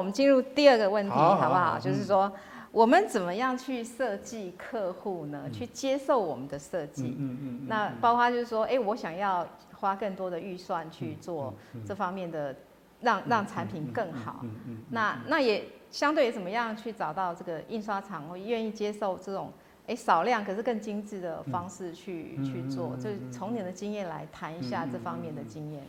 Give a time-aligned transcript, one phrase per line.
[0.00, 1.78] 我们进入第二个问题，好，不好？
[1.78, 2.32] 就是说，嗯、
[2.72, 5.42] 我们怎么样去设计客户呢？
[5.44, 7.14] 嗯、去接受我们的设计。
[7.18, 11.52] 嗯嗯，嗯那包括就是说，哎，我想要花更多的预算去做
[11.86, 12.56] 这方面的
[13.02, 14.40] 让，让让产品更好。
[14.42, 14.78] 嗯嗯。
[14.88, 19.52] 那那也相对于怎么样去找到这个印刷厂会愿意接受这种
[19.86, 22.96] 哎少量可是更精致的方式去、嗯、去做？
[22.96, 25.82] 就是从你的经验来谈一下这方面的经验。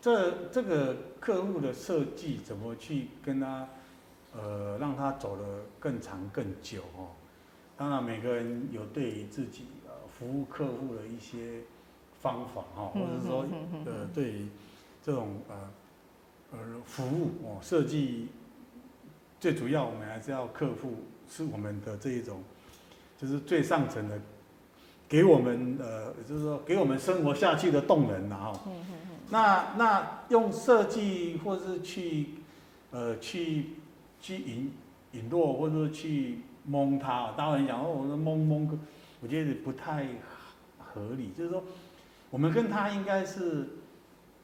[0.00, 3.68] 这这个客户的设计怎么去跟他，
[4.34, 5.42] 呃，让他走得
[5.78, 7.08] 更长更久哦？
[7.76, 11.60] 当然，每个人有对于自己呃服务客户的一些
[12.22, 13.44] 方法哈，或者说
[13.84, 14.48] 呃对于
[15.02, 15.70] 这种呃
[16.52, 18.28] 呃服务哦设计，
[19.38, 22.42] 最主要我们还是要客户是我们的这一种，
[23.18, 24.18] 就是最上层的，
[25.06, 28.58] 给我们呃就是说给我们生活下去的动能然后。
[29.30, 32.30] 那那用设计或是去，
[32.90, 33.66] 呃，去
[34.20, 34.72] 去引
[35.12, 38.78] 引落，或者说去蒙他，当然讲哦，我说蒙蒙，
[39.20, 40.06] 我觉得不太
[40.78, 41.30] 合理。
[41.36, 41.62] 就是说，
[42.30, 43.68] 我们跟他应该是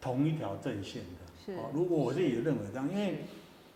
[0.01, 1.45] 同一条阵线的。
[1.45, 1.59] 是。
[1.73, 3.25] 如果我自己也认为这样，因为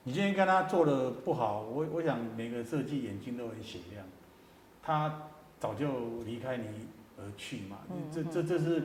[0.04, 4.04] 你今天跟他做的不好，我我想每个设计眼睛都很雪亮，
[4.82, 6.64] 他早就离开你
[7.18, 7.78] 而去嘛。
[8.12, 8.84] 这这这是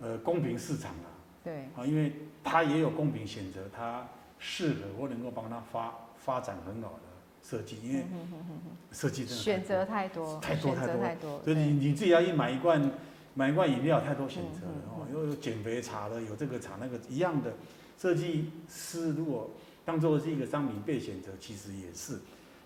[0.00, 1.13] 呃公平市场啊。
[1.44, 1.68] 对。
[1.76, 7.02] 啊，因为他也有公平选择，他适合或能够帮他发发展很好的
[7.42, 8.04] 设计，因为
[8.90, 10.96] 设计真的选择太多，太多太多。
[10.96, 12.90] 太多，所以你你自己要去买一罐
[13.34, 17.52] 买一罐饮料，太多选择了哦，又有减肥茶的，有这个茶那个一样的。
[17.96, 19.50] 设计师，如果
[19.84, 22.18] 当做是一个商品被选择，其实也是。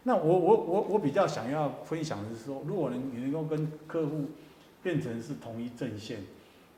[0.04, 4.26] 那我我我我比较想要分享的是说，如果能你能够跟客户
[4.82, 6.20] 变成是同一阵线。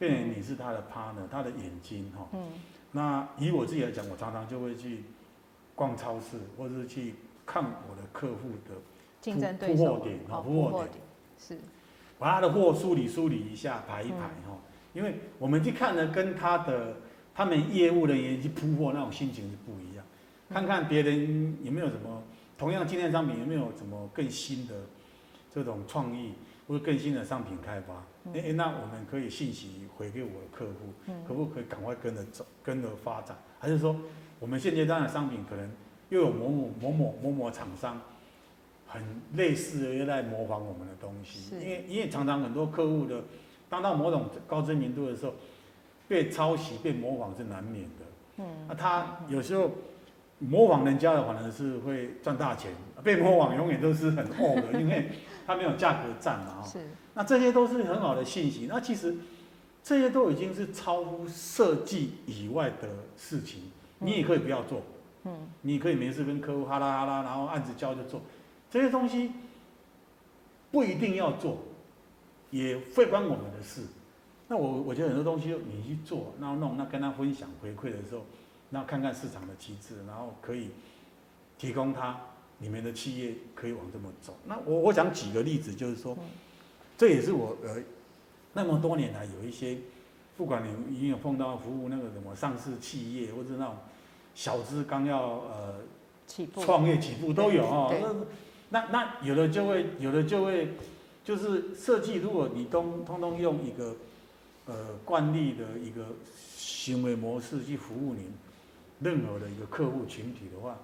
[0.01, 2.27] 变成你是他的 partner，他的眼睛哈。
[2.33, 2.49] 嗯。
[2.93, 5.05] 那以我自己来讲，我常常就会去
[5.77, 7.15] 逛超市，或者是去
[7.47, 8.75] 看我的客户的
[9.21, 10.95] 竞争对手铺货点哈，铺货点
[11.39, 11.59] 是。
[12.19, 14.59] 把他的货梳理梳理一下，排一排哈。
[14.93, 16.97] 因为我们去看呢，跟他的
[17.35, 20.05] 他们业务人员去铺货那种心情是不一样。
[20.49, 22.23] 看看别人有没有什么
[22.59, 24.75] 同样纪念商品，有没有什么更新的
[25.55, 26.33] 这种创意，
[26.67, 28.03] 或者更新的商品开发。
[28.35, 33.37] 哎、欸，那我们可以信息回给我的客户，可不可以赶快跟着走，跟着发展？
[33.59, 33.97] 还是说，
[34.39, 35.71] 我们现阶段的商品可能
[36.11, 38.01] 又有某某某某某某厂商
[38.87, 39.03] 很
[39.35, 41.55] 类似的又在模仿我们的东西？
[41.59, 43.23] 因为因为常常很多客户的
[43.69, 45.33] 当到某种高知名度的时候，
[46.07, 48.05] 被抄袭、被模仿是难免的。
[48.39, 49.71] 嗯，那他有时候
[50.39, 52.73] 模仿人家的话呢，是会赚大钱；
[53.03, 55.11] 被模仿永远都是很厚的，因为
[55.51, 56.63] 他没有价格战嘛。
[56.63, 56.79] 是。
[57.15, 58.67] 那这些都是很好的信息。
[58.69, 59.17] 那其实
[59.83, 64.83] 这些都已经是超乎设计以外的事情，你也可以不要做。
[65.25, 68.23] 嗯，你可以没事跟客户哈啦哈啦，然后案子交就做。
[68.71, 69.33] 这些东西
[70.71, 71.59] 不一定要做，
[72.51, 73.83] 也非关我们的事。
[74.49, 78.25] 那我我觉得很多东西你去做，然后弄，那跟他分享回馈的时候，
[78.71, 80.71] 那看看市场的机制，然后可以
[81.59, 82.19] 提供他
[82.61, 84.37] 里面的企业可以往这么走。
[84.47, 86.17] 那我我想举个例子，就是说。
[86.99, 87.83] 这也是我呃，
[88.53, 89.79] 那么多年来有一些，
[90.37, 93.75] 不管你已经有碰到服务那个什么上市企业，或者那种
[94.35, 95.77] 小资刚要呃
[96.27, 98.27] 起步创业起步都有哦。
[98.69, 100.75] 那那有的就会有的就会
[101.25, 103.97] 就是设计，如果你都通通用一个
[104.67, 106.09] 呃惯例的一个
[106.55, 108.27] 行为模式去服务你
[109.01, 110.79] 任何的一个客户群体的话，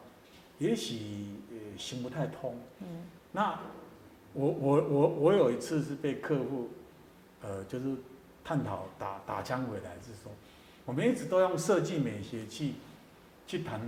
[0.58, 2.56] 也许呃行不太通。
[2.80, 2.86] 嗯，
[3.32, 3.58] 那。
[4.38, 6.68] 我我我我有一次是被客户，
[7.40, 7.86] 呃，就是
[8.44, 10.30] 探讨打打枪回来，是说
[10.84, 12.72] 我们一直都用设计美学去
[13.46, 13.80] 去谈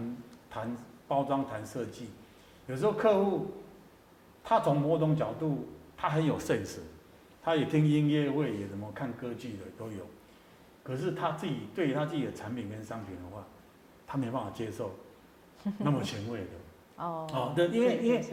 [0.48, 0.74] 谈
[1.06, 2.06] 包装谈设计，
[2.66, 3.48] 有时候客户
[4.42, 5.68] 他从某种角度
[5.98, 6.78] 他很有 sense，
[7.42, 10.06] 他也听音乐会也什么看歌剧的都有，
[10.82, 13.44] 可是他自己对于他自己的产品跟商品的话，
[14.06, 14.92] 他没办法接受
[15.78, 16.46] 那么前卫的
[16.96, 18.24] 哦哦，对，因为因为。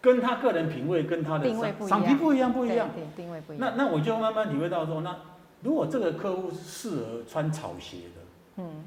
[0.00, 1.52] 跟他个人品味跟他的
[1.88, 3.74] 商品不一样，不一样，定位不一样。
[3.76, 5.18] 那那我就慢慢体会到说，那
[5.60, 8.22] 如果这个客户是适合穿草鞋的，
[8.58, 8.84] 嗯，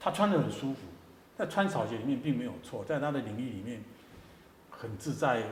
[0.00, 0.78] 他穿得很舒服，
[1.36, 3.82] 在穿草鞋里面并没有错，在他的领域里面
[4.70, 5.42] 很自在，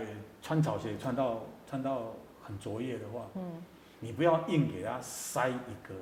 [0.40, 3.62] 穿草鞋穿到穿到很卓越的话，嗯，
[4.00, 5.94] 你不要硬给他塞一个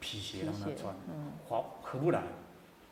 [0.00, 2.20] 皮鞋让他穿，嗯，划合不来。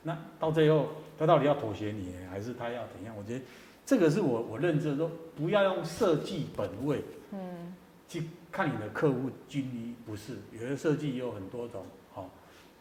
[0.03, 0.89] 那到最后
[1.19, 3.15] 他到底要妥协你，还是他要怎样？
[3.17, 3.45] 我觉得。
[3.85, 7.03] 这个是我我认知的说，不要用设计本位，
[7.33, 7.75] 嗯，
[8.09, 11.85] 去看你的客户军医不是，有的设计也有很多种，
[12.15, 12.25] 好、哦，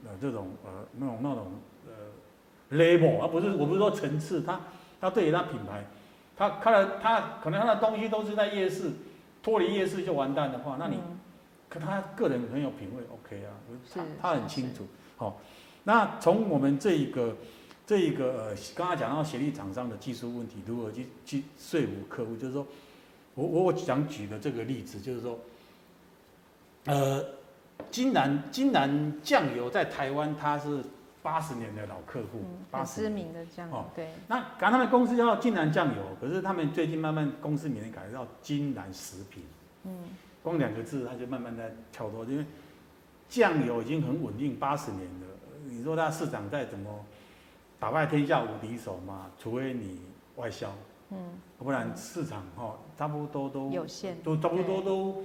[0.06, 1.52] 呃这种呃那种那种
[1.88, 4.62] 呃 label 而不是我不是说层次，他
[5.02, 5.84] 他对于他品牌，
[6.38, 8.92] 他看了他可能他的东西都是在夜市，
[9.42, 11.20] 脱离夜市就完蛋的话，那你，嗯、
[11.68, 13.58] 可他个人很有品味，OK 啊，
[13.92, 14.86] 他他很清楚，
[15.18, 15.42] 好，
[15.84, 17.36] 那从我们这一个
[17.86, 22.66] 这一个呃，刚刚讲到协力厂商的技术问题，如何去去说服客户，就是说
[23.36, 25.40] 我我我想举的这个例子，就是说，
[26.86, 27.24] 呃，
[27.90, 30.84] 金兰金兰酱油在台湾它是。
[31.24, 32.42] 八十年的老客户，
[32.72, 34.08] 很知名的酱油，对。
[34.28, 39.44] 那刚他们公司叫金兰酱油，可是他们最近慢慢公司名改叫金兰食品。
[39.84, 39.92] 嗯。
[40.42, 42.46] 光两个字，他就慢慢在跳脱，因为
[43.30, 45.28] 酱油已经很稳定八十年了。
[45.72, 46.90] 你说他市场再怎么
[47.80, 49.28] 打败天下无敌手嘛？
[49.40, 50.02] 除非你
[50.36, 50.70] 外销，
[51.12, 51.18] 嗯，
[51.58, 55.24] 不然市场哈差不多都有限，都差不多都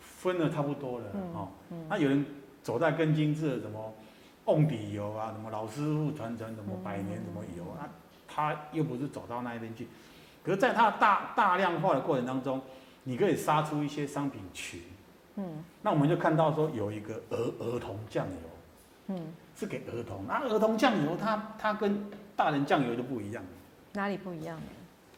[0.00, 1.48] 分的差不多了哈。
[1.88, 2.26] 那有人
[2.62, 3.94] 走在更精致的什么？
[4.46, 7.88] 瓮底油啊，什么老师傅传承什么百年什么油啊，
[8.26, 9.86] 他又不是走到那一边去，
[10.42, 12.60] 可是在他大大量化的过程当中，
[13.04, 14.80] 你可以杀出一些商品群，
[15.36, 18.32] 嗯，那我们就看到说有一个儿儿童酱油，
[19.10, 19.20] 嗯，
[19.54, 22.04] 是给儿童，那儿童酱油它它跟
[22.34, 23.42] 大人酱油就不一样，
[23.92, 24.58] 哪里不一样？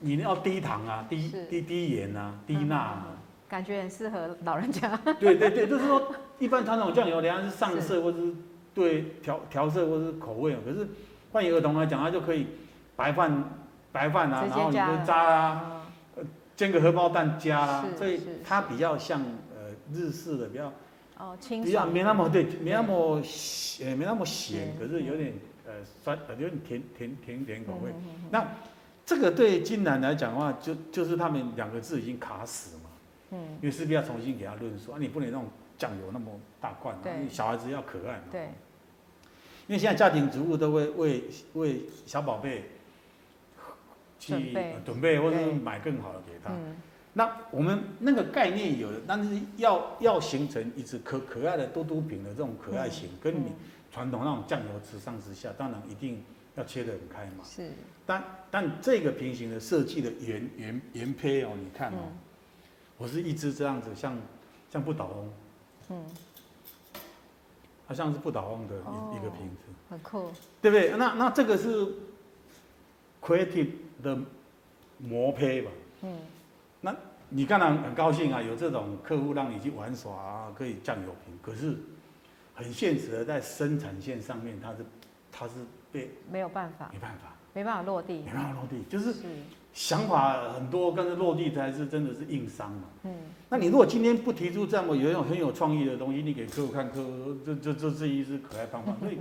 [0.00, 3.06] 你要低糖啊，低低低盐啊，低钠啊，
[3.48, 4.96] 感觉很适合老人家。
[5.20, 8.34] 对对对，就是说一般传统酱油，人家是上色或者是。
[8.74, 10.88] 对调调色或是口味，可是
[11.30, 12.46] 换儿童来讲，他就可以
[12.96, 13.44] 白饭
[13.92, 15.82] 白饭啊，然后你就渣啊，
[16.56, 19.20] 煎个荷包蛋加啊，所以它比较像
[19.54, 20.72] 呃日式的比较
[21.22, 25.32] 哦清比较没那么对，没那么咸，没那么咸，可是有点
[25.64, 25.72] 呃
[26.02, 27.92] 酸，有点甜甜甜甜口味。
[28.30, 28.44] 那
[29.06, 32.90] 这个对金兰来讲的话，就就是他们两个字已经卡死嘛，
[33.30, 35.46] 嗯，因为势必要重新给他论述啊，你不能那种。
[35.78, 36.30] 酱油那么
[36.60, 38.24] 大罐，对，小孩子要可爱嘛。
[38.30, 38.42] 对。
[39.66, 42.70] 因为现在家庭主妇都会为为小宝贝
[44.20, 44.52] 去
[44.84, 46.52] 准备，或者是买更好的给他。
[46.52, 46.76] 嗯。
[47.12, 53.52] 那我们那个概念有的，但是要要形成一只可可爱的嘟嘟饼的这种可爱型，跟你
[53.92, 56.22] 传统那种酱油直上直下，当然一定
[56.54, 57.44] 要切得很开嘛。
[57.44, 57.70] 是。
[58.04, 62.08] 但但这个平行的设计的原原原胚哦，你看哦，
[62.96, 64.18] 我是一只这样子，像
[64.70, 65.30] 像不倒翁。
[65.90, 66.04] 嗯，
[67.86, 70.32] 好像是不倒翁的一一个瓶子，很酷，
[70.62, 70.96] 对不对？
[70.96, 71.86] 那那这个是
[73.20, 73.68] creative
[74.02, 74.18] 的
[74.98, 75.70] 模胚吧？
[76.02, 76.16] 嗯，
[76.82, 76.94] 那
[77.30, 81.34] 你当然很高兴啊，有这种客户让你去玩耍啊，可以酱油瓶。
[81.40, 81.74] 可是
[82.54, 84.84] 很现实的，在生产线上面，它是
[85.32, 85.54] 它是
[85.90, 89.14] 被没有办法，没办法，没办法落地，没办法落地，就是。
[89.74, 92.82] 想法很多，但是落地才是真的是硬伤嘛。
[93.04, 93.14] 嗯，
[93.48, 98.94] 那你如果今天不提出这么有一种很有创意的东西，你给客户看，客户这这这是一支可爱方法。
[99.00, 99.16] 所以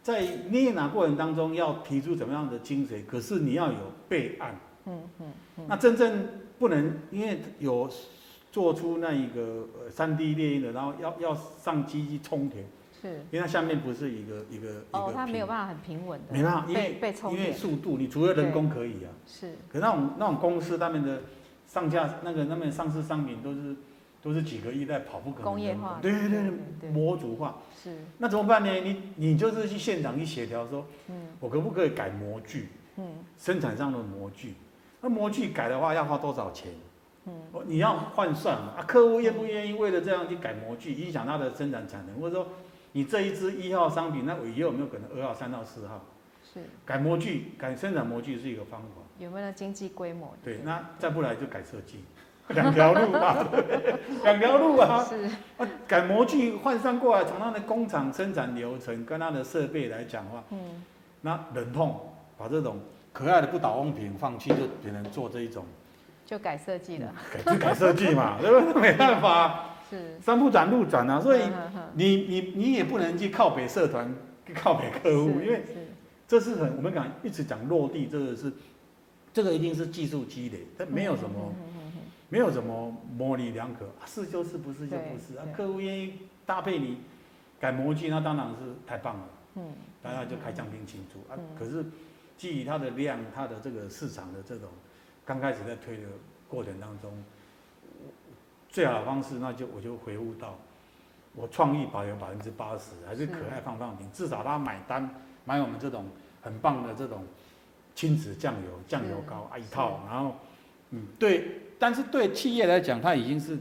[0.00, 4.54] 在捏拿过程当中，要提出怎么样的精髓，可是你要有备案。
[4.86, 5.32] 嗯嗯。
[5.66, 6.28] 那真正
[6.62, 7.90] 不能，因为有
[8.52, 12.64] 做出那一个呃三 D 列印的，然后要要上机去充填。
[13.00, 17.00] 是，因为它下面不是一个一个哦，它没有办法很平稳的，没办法，因为
[17.32, 21.22] 因为速度，你除了人工可以啊，是，可是那种那种公司他们的
[21.66, 23.74] 上架那个那边上市商品都是
[24.22, 27.58] 都是几个亿在跑，不可能工业化，对对对，模组化。
[27.82, 28.70] 是，那怎么办呢？
[28.72, 32.68] 你你就是去现场去协调说，嗯，我可不可以改模具？
[32.98, 33.04] 嗯，
[33.36, 34.54] 生产上的模具，
[35.02, 36.72] 那模具改的话要花多少钱？
[37.26, 37.34] 嗯，
[37.66, 42.46] 你要换算嘛，啊，客户愿不愿意为了这样去改模具，影响他的生产产能，或者说？
[42.94, 45.98] 你这一支一号商品，那我以后有没有可能二号、三号、四号？
[46.44, 48.88] 是改模具、改生产模具是一个方法。
[49.18, 50.34] 有没有经济规模？
[50.44, 52.04] 对，那再不来就改设计，
[52.48, 53.48] 两条路啊，
[54.24, 55.02] 两条路啊。
[55.08, 55.24] 是
[55.56, 60.84] 啊，改模具换算过来，从他的工厂生产流程跟他的设备来讲的话，嗯，
[61.22, 61.98] 那忍痛
[62.36, 62.78] 把这种
[63.12, 65.64] 可爱的不倒翁瓶放弃，就只能做这一种，
[66.24, 68.80] 就改设计了，改就改设计嘛， 对不对？
[68.82, 69.68] 没办法。
[69.90, 71.42] 是山不转路转啊，所以
[71.92, 74.10] 你你你也不能去靠北社团，
[74.54, 75.62] 靠北客户，因为
[76.26, 78.50] 这是很我们讲一直讲落地，这个是
[79.34, 81.52] 这个一定是技术积累，它没有什么
[82.30, 85.44] 没有什么模棱两可，是就是不是就不是啊。
[85.54, 87.02] 客户愿意搭配你
[87.60, 89.24] 改模具，那当然是太棒了，
[89.56, 89.62] 嗯，
[90.02, 91.36] 大家就开香槟庆祝啊。
[91.58, 91.84] 可是
[92.36, 94.68] 基于它的量，它的这个市场的这种
[95.24, 96.04] 刚开始在推的
[96.48, 97.12] 过程当中。
[98.68, 100.58] 最好的方式，那就我就回悟到，
[101.34, 106.06] 我创意保留百分之八十，还是可爱放放瓶，至少他买单买我们这种
[106.40, 107.22] 很棒的这种
[107.94, 110.36] 亲子酱油酱油膏啊一套，然后
[110.88, 113.58] 嗯对，但是对企业来讲，它已经是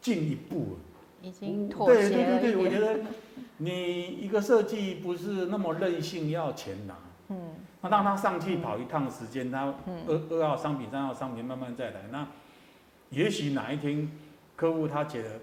[0.00, 2.08] 进一步了，已经妥协了。
[2.08, 3.00] 对对对对，我觉得
[3.58, 6.96] 你一个设计不是那么任性要钱拿，
[7.82, 9.74] 那让他上去跑一趟时间，他
[10.06, 12.02] 二二号商品、三号商品慢慢再来。
[12.12, 12.24] 那
[13.10, 14.08] 也许哪一天
[14.54, 15.40] 客户他觉得，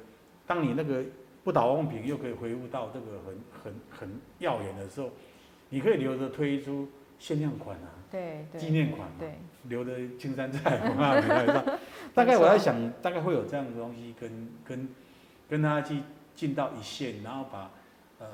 [0.48, 1.04] 当你那个
[1.44, 5.10] 不倒翁品又可以恢复到这个很很很耀眼的时候，
[5.70, 6.88] 你可以留着推出
[7.20, 11.22] 限量款啊，对，纪念款嘛，对，留着青山在啊，
[12.16, 14.90] 大概我在想，大概会有这样的东西跟跟
[15.50, 16.00] 跟他去
[16.36, 17.70] 进到一线，然后把
[18.20, 18.28] 呃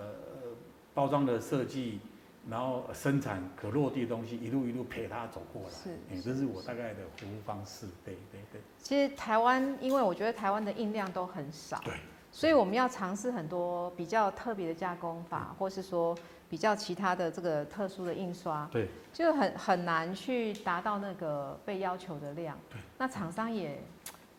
[0.94, 2.00] 包装的设计。
[2.48, 8.62] 然后生产可落地的东西，一路一路陪他走过来，是，哎，这是我大概的服务方式，对对对。
[8.78, 11.96] 其实台湾，因为我觉得台湾的印量都很少，对，
[12.32, 16.16] 所以我们要尝试很多比较特别的加工法，或是说
[16.48, 23.82] 比较其他的这个特殊的印刷，对，就很很难去达到那个被要求的量，对，那厂商也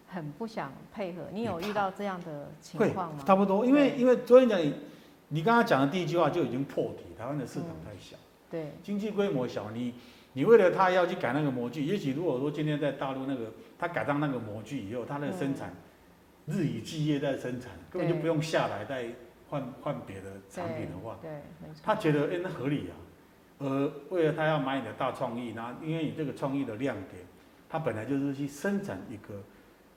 [0.06, 1.24] 很不想配合。
[1.32, 3.24] 你有遇到这样的情况吗？
[3.26, 4.72] 差不多，因为因为昨天讲你。
[5.28, 9.92] 你刚刚讲的第一句话就已经破题，台湾的市场太小，嗯、对，经济规模小，你
[10.34, 15.74] 你为了他要去改那个模具，也许如果说今天在大陆那个他改上那个模具以后，他那个生产、
[16.46, 19.08] 嗯、日以继夜在生产，根本就不用下来再
[19.48, 22.94] 换换别的产品的话，对，对他觉得哎、欸、那合理啊，
[23.58, 27.24] 呃，为了他要买你的大创意，然后因为你这个创意的亮点，
[27.68, 29.42] 他本来就是去生产一个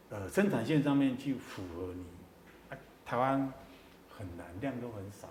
[0.10, 3.54] 呃生产线上面去符合你，台湾。
[4.20, 5.30] 很难，量都很少，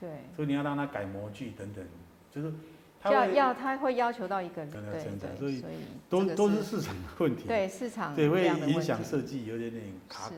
[0.00, 1.84] 对，所以你要让他改模具等等，
[2.32, 2.52] 就是
[3.00, 4.80] 他要要他会要求到一个对
[5.20, 5.62] 对，所以
[6.08, 10.36] 都都是市场的问题，对市场对会影响设计有点点卡卡。